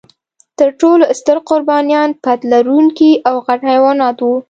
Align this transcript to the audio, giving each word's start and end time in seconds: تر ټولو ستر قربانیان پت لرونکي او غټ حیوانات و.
تر 0.57 0.69
ټولو 0.79 1.03
ستر 1.19 1.37
قربانیان 1.49 2.09
پت 2.23 2.39
لرونکي 2.53 3.11
او 3.27 3.35
غټ 3.45 3.59
حیوانات 3.71 4.17
و. 4.21 4.27